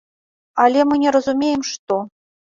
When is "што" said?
1.75-2.01